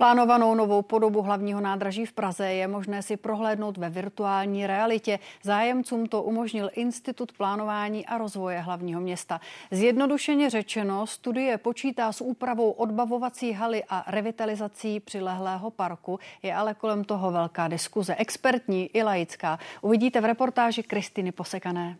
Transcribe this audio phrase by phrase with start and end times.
[0.00, 5.18] Plánovanou novou podobu hlavního nádraží v Praze je možné si prohlédnout ve virtuální realitě.
[5.42, 9.40] Zájemcům to umožnil Institut plánování a rozvoje hlavního města.
[9.70, 16.18] Zjednodušeně řečeno, studie počítá s úpravou odbavovací haly a revitalizací přilehlého parku.
[16.42, 19.58] Je ale kolem toho velká diskuze, expertní i laická.
[19.80, 21.96] Uvidíte v reportáži Kristiny Posekané.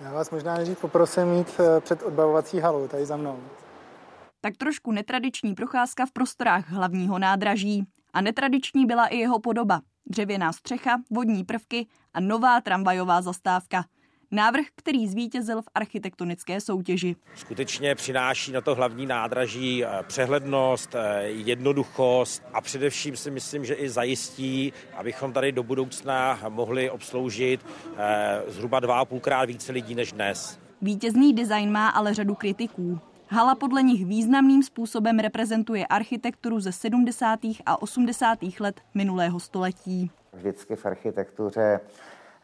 [0.00, 3.38] Já vás možná nejdřív poprosím mít eh, před odbavovací halou tady za mnou
[4.44, 7.84] tak trošku netradiční procházka v prostorách hlavního nádraží.
[8.12, 9.80] A netradiční byla i jeho podoba.
[10.06, 13.84] Dřevěná střecha, vodní prvky a nová tramvajová zastávka.
[14.30, 17.16] Návrh, který zvítězil v architektonické soutěži.
[17.34, 23.74] Skutečně přináší na to hlavní nádraží eh, přehlednost, eh, jednoduchost a především si myslím, že
[23.74, 27.66] i zajistí, abychom tady do budoucna mohli obsloužit
[27.96, 30.58] eh, zhruba dva a půlkrát více lidí než dnes.
[30.82, 33.00] Vítězný design má ale řadu kritiků.
[33.28, 37.38] Hala podle nich významným způsobem reprezentuje architekturu ze 70.
[37.66, 38.38] a 80.
[38.60, 40.10] let minulého století.
[40.32, 41.80] Vždycky v architektuře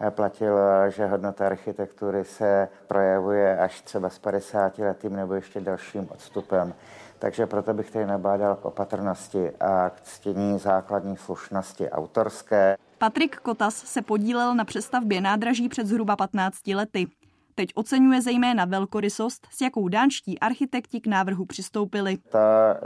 [0.01, 0.57] eh, platil,
[0.89, 6.75] že hodnota architektury se projevuje až třeba s 50 letým nebo ještě dalším odstupem.
[7.19, 12.77] Takže proto bych tady nabádal k opatrnosti a k ctění základní slušnosti autorské.
[12.99, 17.07] Patrik Kotas se podílel na přestavbě nádraží před zhruba 15 lety.
[17.61, 22.17] Teď oceňuje zejména velkorysost, s jakou dánští architekti k návrhu přistoupili.
[22.17, 22.39] To,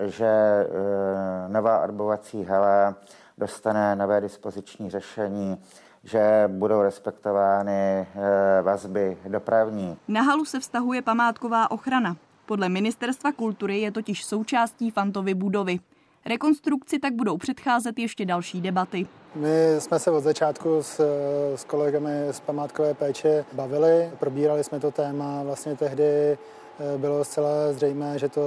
[0.05, 0.67] že e,
[1.49, 2.97] nová arbovací hala
[3.39, 5.59] dostane nové dispoziční řešení,
[6.05, 8.07] že budou respektovány e,
[8.63, 9.97] vazby dopravní.
[10.09, 12.17] Na halu se vztahuje památková ochrana.
[12.47, 15.79] Podle Ministerstva kultury je totiž součástí Fantovy budovy.
[16.27, 19.07] Rekonstrukci tak budou předcházet ještě další debaty.
[19.35, 21.01] My jsme se od začátku s,
[21.57, 26.39] s kolegami z památkové péče bavili, probírali jsme to téma, vlastně tehdy eh,
[26.99, 28.41] bylo zcela zřejmé, že to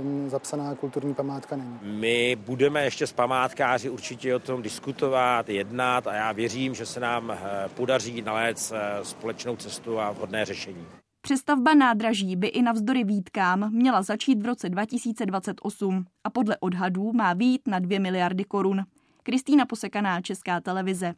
[0.00, 1.78] um, zapsaná kulturní památka není.
[1.82, 7.00] My budeme ještě s památkáři určitě o tom diskutovat, jednat a já věřím, že se
[7.00, 10.86] nám eh, podaří nalézt eh, společnou cestu a vhodné řešení.
[11.24, 17.32] Přestavba nádraží by i navzdory výtkám měla začít v roce 2028 a podle odhadů má
[17.32, 18.84] výjít na 2 miliardy korun.
[19.22, 21.14] Kristýna Posekaná, Česká televize.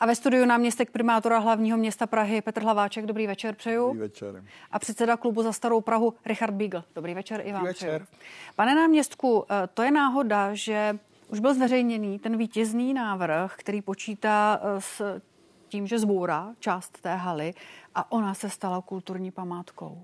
[0.00, 3.06] A ve studiu náměstek primátora hlavního města Prahy Petr Hlaváček.
[3.06, 3.86] Dobrý večer, přeju.
[3.86, 4.44] Dobrý večer.
[4.70, 6.82] A předseda klubu za starou Prahu Richard Beagle.
[6.94, 8.02] Dobrý večer i vám Dobrý večer.
[8.02, 8.20] Přeju.
[8.56, 14.60] Pane náměstku, eh, to je náhoda, že už byl zveřejněný ten vítězný návrh, který počítá
[14.62, 15.20] eh, s
[15.68, 17.54] tím, že zbourá část té haly
[17.94, 20.02] a ona se stala kulturní památkou.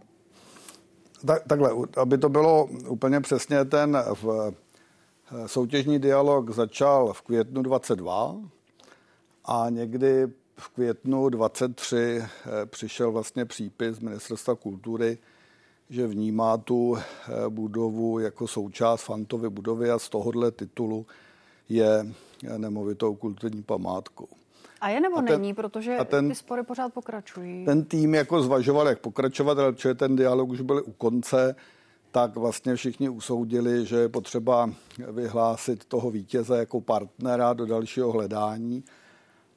[1.26, 4.52] Tak, takhle, aby to bylo úplně přesně, ten v,
[5.32, 8.36] eh, soutěžní dialog začal v květnu 22
[9.44, 15.18] a někdy v květnu 23 eh, přišel vlastně přípis Ministerstva kultury,
[15.90, 17.02] že vnímá tu eh,
[17.48, 21.06] budovu jako součást Fantovy budovy a z tohohle titulu
[21.68, 22.06] je
[22.56, 24.28] nemovitou kulturní památkou.
[24.80, 27.64] A je nebo a ten, není, protože a ten, ty spory pořád pokračují?
[27.64, 31.56] Ten tým jako zvažoval, jak pokračovat, ale protože ten dialog už byl u konce,
[32.10, 34.70] tak vlastně všichni usoudili, že je potřeba
[35.12, 38.84] vyhlásit toho vítěze jako partnera do dalšího hledání.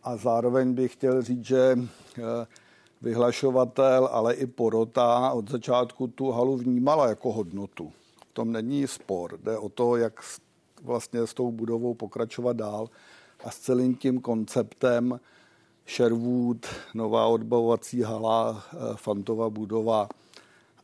[0.04, 1.80] A zároveň bych chtěl říct, že
[2.18, 2.22] eh,
[3.02, 7.92] vyhlašovatel, ale i porota od začátku tu halu vnímala jako hodnotu.
[8.30, 9.38] V tom není spor.
[9.38, 10.22] Jde o to, jak
[10.84, 12.90] vlastně s tou budovou pokračovat dál
[13.44, 15.20] a s celým tím konceptem
[15.88, 20.10] Sherwood, nová odbavovací hala, eh, Fantova budova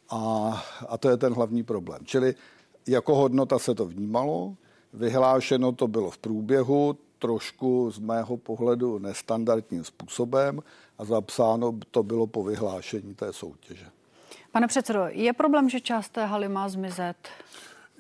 [0.10, 2.00] a, a to je ten hlavní problém.
[2.06, 2.36] Čili
[2.88, 4.56] jako hodnota se to vnímalo,
[4.94, 10.60] vyhlášeno to bylo v průběhu, trošku z mého pohledu nestandardním způsobem
[10.98, 13.86] a zapsáno to bylo po vyhlášení té soutěže.
[14.52, 17.16] Pane předsedo, je problém, že část té haly má zmizet?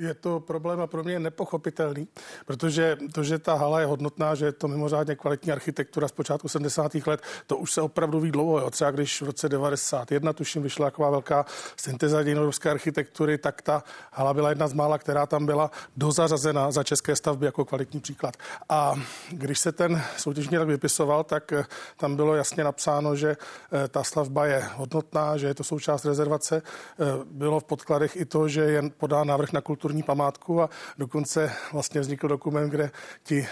[0.01, 2.07] Je to problém a pro mě nepochopitelný,
[2.45, 6.47] protože to, že ta hala je hodnotná, že je to mimořádně kvalitní architektura z počátku
[6.47, 6.95] 70.
[6.95, 8.59] let, to už se opravdu ví dlouho.
[8.59, 8.69] Jo.
[8.69, 11.45] Třeba když v roce 91, tuším, vyšla taková velká
[11.77, 16.83] synteza dějinorovské architektury, tak ta hala byla jedna z mála, která tam byla dozařazena za
[16.83, 18.37] české stavby jako kvalitní příklad.
[18.69, 18.95] A
[19.31, 21.63] když se ten soutěžní rok vypisoval, tak eh,
[21.97, 26.61] tam bylo jasně napsáno, že eh, ta stavba je hodnotná, že je to součást rezervace.
[26.61, 30.69] Eh, bylo v podkladech i to, že je podá návrh na kulturní kulturní památku a
[30.97, 32.91] dokonce vlastně vznikl dokument, kde
[33.23, 33.47] ti e,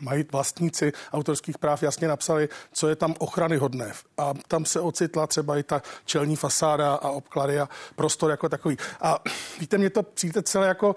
[0.00, 3.92] mají vlastníci autorských práv jasně napsali, co je tam ochrany hodné.
[4.18, 8.76] A tam se ocitla třeba i ta čelní fasáda a obklady a prostor jako takový.
[9.00, 9.18] A
[9.60, 10.94] víte, mě to přijde celé jako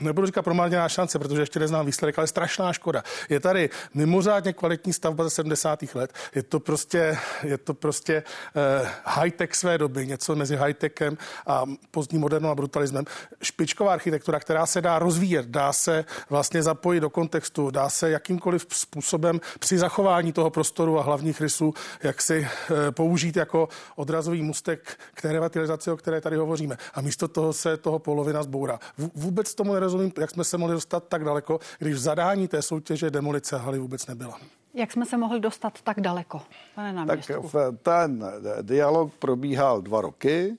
[0.00, 3.02] nebudu říkat promarněná šance, protože ještě neznám výsledek, ale strašná škoda.
[3.28, 5.94] Je tady mimořádně kvalitní stavba ze 70.
[5.94, 6.12] let.
[6.34, 12.18] Je to prostě, je to prostě uh, high-tech své doby, něco mezi high-techem a pozdní
[12.18, 13.04] modernou a brutalismem.
[13.42, 18.66] Špičková architektura, která se dá rozvíjet, dá se vlastně zapojit do kontextu, dá se jakýmkoliv
[18.68, 24.98] způsobem při zachování toho prostoru a hlavních rysů, jak si uh, použít jako odrazový mustek
[25.14, 26.76] k té revitalizaci, o které tady hovoříme.
[26.94, 28.80] A místo toho se toho polovina zbourá.
[29.14, 33.10] Vůbec tomu nerozumím, jak jsme se mohli dostat tak daleko, když v zadání té soutěže
[33.10, 34.38] demolice haly vůbec nebyla.
[34.74, 36.42] Jak jsme se mohli dostat tak daleko,
[36.74, 37.50] pane náměstku?
[37.52, 38.32] Tak ten
[38.62, 40.56] dialog probíhal dva roky.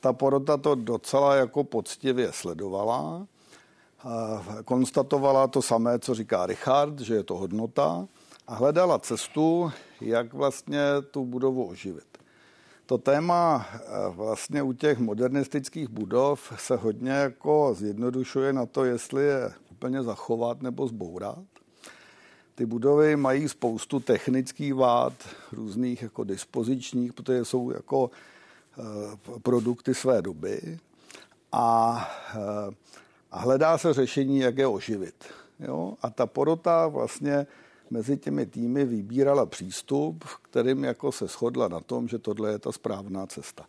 [0.00, 3.26] Ta porota to docela jako poctivě sledovala.
[4.64, 8.06] Konstatovala to samé, co říká Richard, že je to hodnota
[8.46, 10.80] a hledala cestu, jak vlastně
[11.10, 12.17] tu budovu oživit.
[12.88, 19.24] To téma eh, vlastně u těch modernistických budov se hodně jako zjednodušuje na to, jestli
[19.24, 21.44] je úplně zachovat nebo zbourat.
[22.54, 25.12] Ty budovy mají spoustu technických vád,
[25.52, 28.10] různých jako dispozičních, protože jsou jako
[28.78, 28.82] eh,
[29.42, 30.78] produkty své doby
[31.52, 32.74] a, eh,
[33.30, 35.24] a hledá se řešení, jak je oživit.
[35.60, 35.94] Jo?
[36.02, 37.46] A ta porota vlastně
[37.90, 42.72] mezi těmi týmy vybírala přístup, kterým jako se shodla na tom, že tohle je ta
[42.72, 43.66] správná cesta.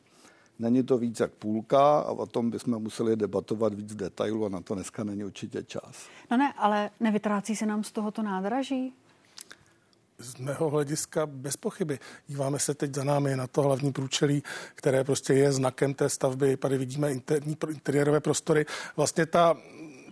[0.60, 4.62] Není to víc jak půlka a o tom bychom museli debatovat víc detailu a na
[4.62, 6.08] to dneska není určitě čas.
[6.32, 8.94] No ne, ale nevytrácí se nám z tohoto nádraží?
[10.20, 12.00] z mého hlediska bez pochyby.
[12.28, 14.44] Díváme se teď za námi na to hlavní průčelí,
[14.76, 16.58] které prostě je znakem té stavby.
[16.58, 18.66] Tady vidíme interní, interiérové prostory.
[18.96, 19.58] Vlastně ta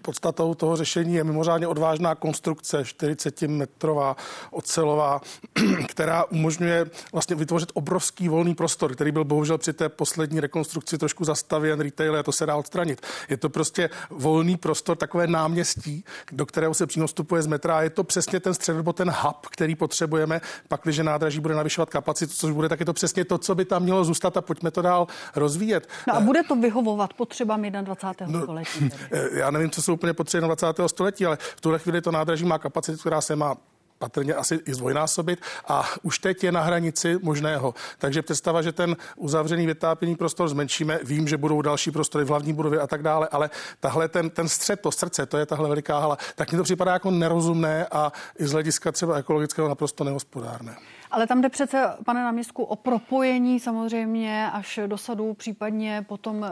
[0.01, 4.15] podstatou toho řešení je mimořádně odvážná konstrukce, 40-metrová
[4.51, 5.21] ocelová,
[5.88, 11.23] která umožňuje vlastně vytvořit obrovský volný prostor, který byl bohužel při té poslední rekonstrukci trošku
[11.25, 13.01] zastavěn retail a to se dá odstranit.
[13.29, 17.81] Je to prostě volný prostor, takové náměstí, do kterého se přímo vstupuje z metra a
[17.81, 21.89] je to přesně ten střed nebo ten hub, který potřebujeme, pak, když nádraží bude navyšovat
[21.89, 24.71] kapacitu, což bude, tak je to přesně to, co by tam mělo zůstat a pojďme
[24.71, 25.89] to dál rozvíjet.
[26.07, 28.39] No a bude to vyhovovat potřebám 21.
[28.39, 28.89] No, století?
[29.31, 30.68] Já nevím, co jsou úplně potřeby 20.
[30.88, 33.56] století, ale v tuhle chvíli to nádraží má kapacitu, která se má
[34.00, 37.74] patrně asi i zdvojnásobit a už teď je na hranici možného.
[37.98, 42.54] Takže představa, že ten uzavřený vytápěný prostor zmenšíme, vím, že budou další prostory v hlavní
[42.54, 43.50] budově a tak dále, ale
[43.80, 46.94] tahle ten, ten střed, to srdce, to je tahle veliká hala, tak mi to připadá
[46.94, 50.75] jako nerozumné a i z hlediska třeba ekologického naprosto nehospodárné.
[51.12, 56.50] Ale tam jde přece, pane náměstku, o propojení samozřejmě až do sadu, případně potom eh,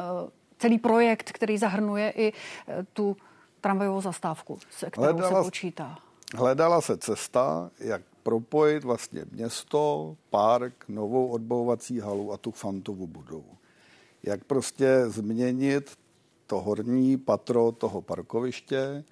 [0.66, 2.34] celý projekt, který zahrnuje i
[2.68, 3.18] eh, tu
[3.62, 5.98] tramvajovou zastávku, se kterou hledala, se počítá?
[6.36, 13.58] Hledala se cesta, jak propojit vlastně město, park, novou odbavovací halu a tu fantovu budovu.
[14.24, 15.92] Jak prostě změnit
[16.48, 19.04] to horní patro toho parkoviště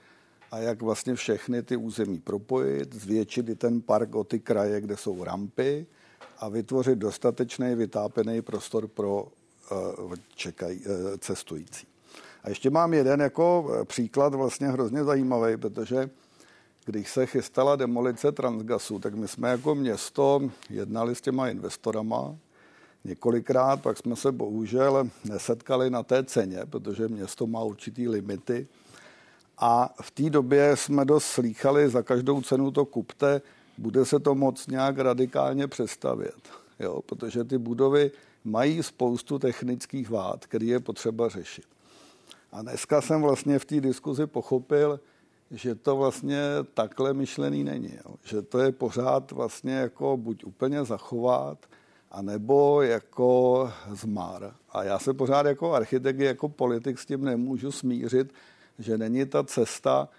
[0.51, 4.97] a jak vlastně všechny ty území propojit, zvětšit i ten park o ty kraje, kde
[4.97, 5.85] jsou rampy
[6.37, 9.27] a vytvořit dostatečný vytápený prostor pro
[9.71, 11.87] uh, čekaj, uh, cestující.
[12.43, 16.09] A ještě mám jeden jako eh, příklad vlastně hrozně zajímavý, protože
[16.85, 22.35] když se chystala demolice Transgasu, tak my jsme jako město jednali s těma investorama
[23.03, 28.67] několikrát, pak jsme se bohužel nesetkali na té ceně, protože město má určitý limity.
[29.57, 33.41] A v té době jsme dost slýchali, za každou cenu to kupte,
[33.77, 36.62] bude se to moc nějak radikálně přestavět.
[36.83, 37.01] Jo?
[37.01, 38.11] Protože ty budovy
[38.43, 41.65] mají spoustu technických vád, které je potřeba řešit.
[42.51, 44.99] A dneska jsem vlastně v té diskuzi pochopil,
[45.51, 46.41] že to vlastně
[46.73, 47.93] takhle myšlený není.
[48.05, 48.15] Jo.
[48.23, 51.57] Že to je pořád vlastně jako buď úplně zachovat,
[52.11, 54.53] anebo jako zmár.
[54.69, 58.33] A já se pořád jako architekt, jako politik s tím nemůžu smířit,
[58.79, 60.09] že není ta cesta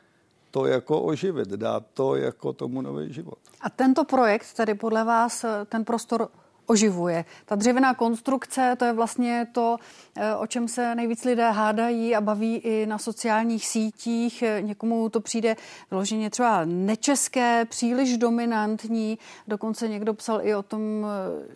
[0.50, 3.38] to jako oživit, dát to jako tomu nový život.
[3.60, 6.28] A tento projekt, tedy podle vás, ten prostor
[6.66, 7.24] oživuje.
[7.44, 9.76] Ta dřevěná konstrukce, to je vlastně to,
[10.16, 14.44] eh, o čem se nejvíc lidé hádají a baví i na sociálních sítích.
[14.60, 15.56] Někomu to přijde
[15.90, 19.18] vyloženě třeba nečeské, příliš dominantní.
[19.48, 21.06] Dokonce někdo psal i o tom,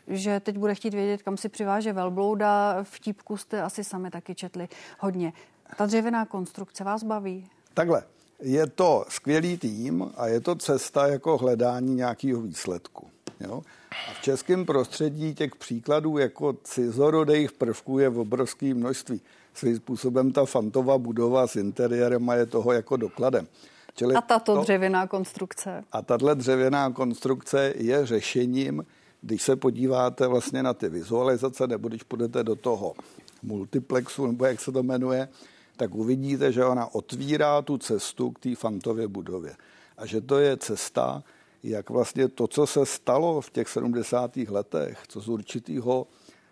[0.08, 2.78] eh, že teď bude chtít vědět, kam si přiváže velblouda.
[2.82, 5.32] Vtípku jste asi sami taky četli hodně.
[5.76, 7.46] Ta dřevěná konstrukce vás baví?
[7.74, 8.02] Takhle.
[8.40, 13.10] Je to skvělý tým a je to cesta jako hledání nějakého výsledku.
[13.40, 13.62] Jo?
[13.90, 19.20] A v českém prostředí těch příkladů jako cizorodejch prvků je v obrovském množství.
[19.54, 23.46] Svým způsobem ta fantová budova s interiérem je toho jako dokladem.
[23.94, 25.84] Čili a tato to, dřevěná konstrukce?
[25.92, 28.84] A tahle dřevěná konstrukce je řešením,
[29.20, 32.94] když se podíváte vlastně na ty vizualizace, nebo když půjdete do toho
[33.42, 35.28] multiplexu, nebo jak se to jmenuje,
[35.76, 39.56] tak uvidíte, že ona otvírá tu cestu k té fantově budově.
[39.96, 41.22] A že to je cesta,
[41.62, 44.36] jak vlastně to, co se stalo v těch 70.
[44.36, 46.06] letech, co z určitého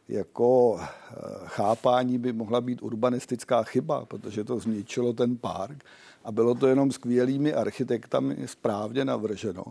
[0.09, 5.85] jako eh, chápání by mohla být urbanistická chyba, protože to zničilo ten park
[6.25, 9.65] a bylo to jenom skvělými architektami správně navrženo,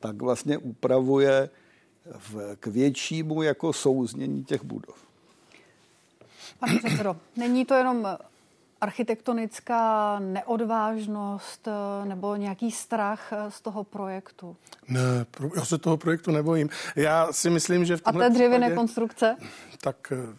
[0.00, 1.50] tak vlastně upravuje
[2.18, 5.06] v, k většímu jako souznění těch budov.
[6.60, 8.08] Pane předsedo, není to jenom
[8.80, 14.56] architektonická neodvážnost eh, nebo nějaký strach eh, z toho projektu?
[14.88, 16.68] Ne, já se toho projektu nebojím.
[16.96, 19.36] Já si myslím, že v A té dřevěné případě, konstrukce?
[19.80, 20.36] Tak eh,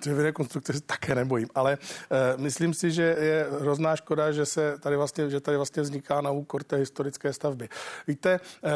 [0.00, 4.78] dřevěné konstrukce se také nebojím, ale uh, myslím si, že je hrozná škoda, že se
[4.78, 7.68] tady vlastně, že tady vlastně vzniká na úkor té historické stavby.
[8.06, 8.70] Víte, uh,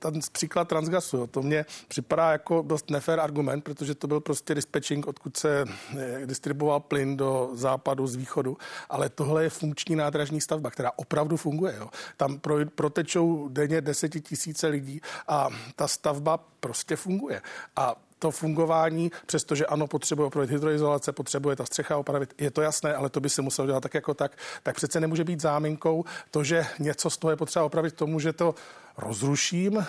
[0.00, 4.54] ten příklad Transgasu, jo, to mě připadá jako dost nefér argument, protože to byl prostě
[4.54, 5.64] dispatching, odkud se
[5.98, 8.56] eh, distribuoval plyn do západu z východu,
[8.88, 11.74] ale tohle je funkční nádražní stavba, která opravdu funguje.
[11.78, 11.88] Jo.
[12.16, 17.42] Tam pro, protečou denně desetitisíce lidí a ta stavba prostě funguje.
[17.76, 22.94] A to fungování, přestože ano, potřebuje opravit hydroizolace, potřebuje ta střecha opravit, je to jasné,
[22.94, 26.44] ale to by se muselo dělat tak jako tak, tak přece nemůže být záminkou to,
[26.44, 28.54] že něco z toho je potřeba opravit tomu, že to
[29.00, 29.86] rozruším.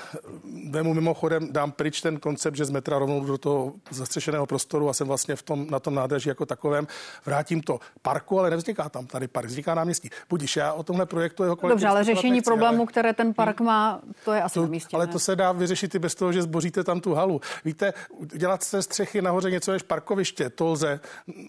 [0.69, 4.93] Vemu mimochodem, dám pryč ten koncept, že z metra rovnou do toho zastřešeného prostoru a
[4.93, 6.87] jsem vlastně v tom, na tom nádraží jako takovém.
[7.25, 10.09] Vrátím to parku, ale nevzniká tam tady park, vzniká náměstí.
[10.29, 12.87] Budíš, já o tomhle projektu jeho Dobře, ale řešení nechci, problému, ale...
[12.87, 14.95] které ten park má, to je asi to, na místě.
[14.97, 15.11] Ale ne?
[15.13, 17.41] to se dá vyřešit i bez toho, že zboříte tam tu halu.
[17.65, 17.93] Víte,
[18.35, 20.99] dělat se střechy nahoře něco než parkoviště, to lze.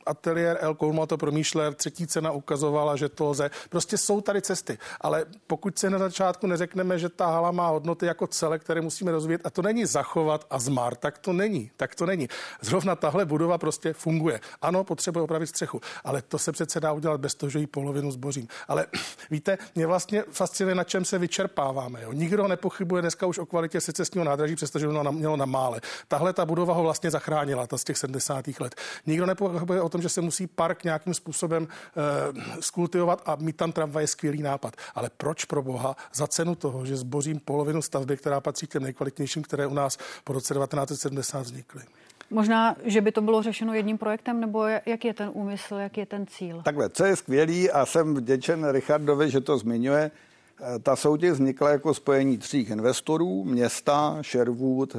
[0.07, 3.51] Ateliér El Koulma to promýšlel, třetí cena ukazovala, že to lze.
[3.69, 8.07] Prostě jsou tady cesty, ale pokud se na začátku neřekneme, že ta hala má hodnoty
[8.07, 11.95] jako celek, které musíme rozvíjet a to není zachovat a zmar, tak to není, tak
[11.95, 12.29] to není.
[12.61, 14.41] Zrovna tahle budova prostě funguje.
[14.63, 18.11] Ano, potřebuje opravit střechu, ale to se přece dá udělat bez toho, že ji polovinu
[18.11, 18.49] zbořím.
[18.69, 18.87] Ale
[19.31, 22.03] víte, mě vlastně fascinuje, na čem se vyčerpáváme.
[22.03, 22.13] Jo.
[22.13, 25.81] Nikdo nepochybuje dneska už o kvalitě secesního nádraží, přestože ono mělo na mále.
[26.09, 28.49] Tahle ta budova ho vlastně zachránila, ta z těch 70.
[28.61, 28.75] let.
[29.07, 33.73] Nikdo nepochybuje o tom, že se musí park nějakým způsobem uh, skultivovat a mít tam
[33.73, 34.77] tramvaj je skvělý nápad.
[34.95, 36.97] Ale proč pro boha za cenu toho, že
[37.33, 41.83] zbořím polovinu stavby, která patří k těm nejkvalitnějším, které u nás po roce 1970 vznikly?
[42.31, 46.07] Možná, že by to bylo řešeno jedním projektem, nebo jak je ten úmysl, jak je
[46.07, 46.63] ten cíl?
[46.65, 51.71] Takhle, co je skvělý a jsem vděčen Richardovi, že to zmiňuje, eh, ta soutěž vznikla
[51.71, 54.99] jako spojení tří investorů, města, Sherwood, eh,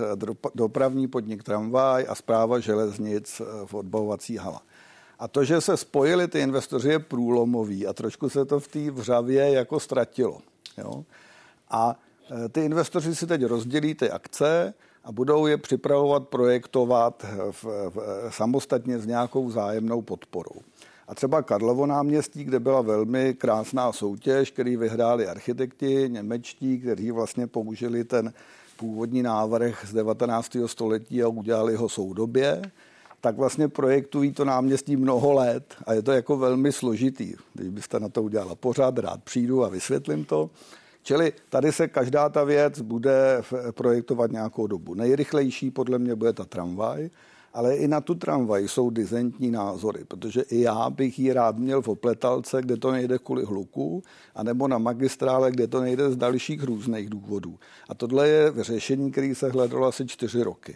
[0.56, 4.62] dopravní podnik Tramvaj a zpráva železnic eh, v odbavovací hala.
[5.20, 8.92] A to, že se spojili ty investoři, je průlomový a trošku se to v té
[8.92, 10.42] vřavě jako ztratilo.
[10.78, 11.04] Jo?
[11.70, 11.96] A
[12.52, 17.98] ty investoři si teď rozdělí ty akce a budou je připravovat, projektovat v, v,
[18.30, 20.62] samostatně s nějakou zájemnou podporou.
[21.08, 27.48] A třeba Karlovo náměstí, kde byla velmi krásná soutěž, který vyhráli architekti němečtí, kteří vlastně
[27.48, 28.34] použili ten
[28.78, 30.58] původní návrh z 19.
[30.66, 32.62] století a udělali ho soudobě,
[33.22, 37.34] tak vlastně projektují to náměstí mnoho let a je to jako velmi složitý.
[37.54, 40.50] Když byste na to udělala pořád, rád přijdu a vysvětlím to.
[41.04, 44.94] Čili tady se každá ta věc bude projektovat nějakou dobu.
[44.94, 47.10] Nejrychlejší podle mě bude ta tramvaj,
[47.54, 51.82] ale i na tu tramvaj jsou dizentní názory, protože i já bych ji rád měl
[51.82, 54.04] v opletalce, kde to nejde kvůli hluku,
[54.36, 57.60] anebo na magistrále, kde to nejde z dalších různých důvodů.
[57.90, 60.76] A tohle je řešení, který se hledalo asi čtyři roky.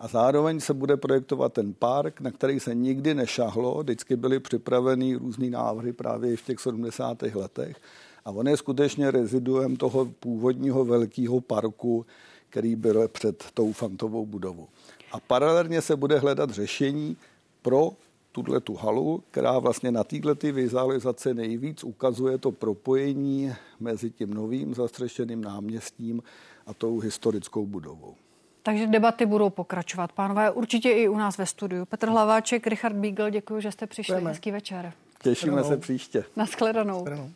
[0.00, 5.14] A zároveň se bude projektovat ten park, na který se nikdy nešahlo, vždycky byly připraveny
[5.14, 7.22] různý návrhy právě v těch 70.
[7.22, 7.76] letech.
[8.24, 12.06] A on je skutečně reziduem toho původního velkého parku,
[12.50, 14.68] který byl před tou fantovou budovou.
[15.12, 17.16] A paralelně se bude hledat řešení
[17.62, 17.90] pro
[18.32, 24.74] tuhle tu halu, která vlastně na této vizualizaci nejvíc ukazuje to propojení mezi tím novým
[24.74, 26.22] zastřešeným náměstím
[26.66, 28.14] a tou historickou budovou.
[28.62, 31.84] Takže debaty budou pokračovat, pánové, určitě i u nás ve studiu.
[31.84, 34.14] Petr Hlaváček, Richard Beagle, děkuji, že jste přišli.
[34.14, 34.30] Jdeme.
[34.30, 34.92] Hezký večer.
[35.22, 36.24] Těšíme se příště.
[36.36, 36.94] Naschledanou.
[36.94, 37.30] Naschledanou.